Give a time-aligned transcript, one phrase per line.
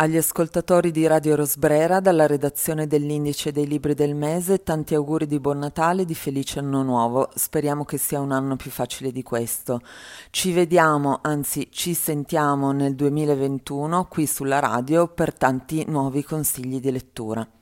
[0.00, 5.40] Agli ascoltatori di Radio Rosbrera, dalla redazione dell'Indice dei Libri del Mese, tanti auguri di
[5.40, 7.30] buon Natale e di felice anno nuovo.
[7.34, 9.80] Speriamo che sia un anno più facile di questo.
[10.30, 16.92] Ci vediamo, anzi ci sentiamo nel 2021 qui sulla radio per tanti nuovi consigli di
[16.92, 17.57] lettura.